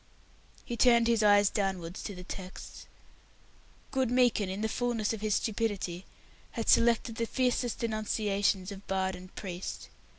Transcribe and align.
He 0.65 0.75
turned 0.75 1.05
his 1.05 1.21
eyes 1.21 1.51
downwards 1.51 2.01
to 2.01 2.15
the 2.15 2.23
texts. 2.23 2.87
Good 3.91 4.09
Meekin, 4.09 4.49
in 4.49 4.61
the 4.61 4.67
fullness 4.67 5.13
of 5.13 5.21
his 5.21 5.35
stupidity, 5.35 6.07
had 6.53 6.67
selected 6.67 7.17
the 7.17 7.27
fiercest 7.27 7.77
denunciations 7.77 8.71
of 8.71 8.87
bard 8.87 9.15
and 9.15 9.31
priest. 9.35 9.89